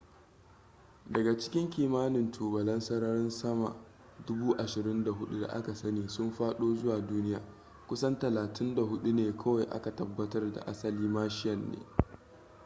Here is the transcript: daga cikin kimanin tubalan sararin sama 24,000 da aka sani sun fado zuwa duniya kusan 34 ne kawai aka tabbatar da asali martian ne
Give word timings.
daga 1.11 1.37
cikin 1.37 1.69
kimanin 1.69 2.31
tubalan 2.31 2.81
sararin 2.81 3.29
sama 3.29 3.75
24,000 4.25 5.41
da 5.41 5.47
aka 5.53 5.75
sani 5.75 6.09
sun 6.09 6.31
fado 6.31 6.75
zuwa 6.75 6.99
duniya 7.01 7.41
kusan 7.87 8.15
34 8.15 9.11
ne 9.13 9.37
kawai 9.37 9.67
aka 9.71 9.95
tabbatar 9.95 10.53
da 10.53 10.61
asali 10.67 11.07
martian 11.07 11.71
ne 11.71 11.85